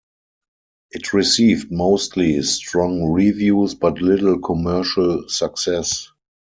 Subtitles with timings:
[0.89, 6.07] It received mostly strong reviews but little commercial success.